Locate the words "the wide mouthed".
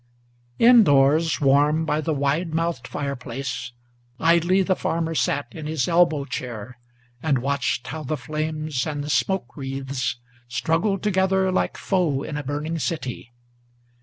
2.01-2.87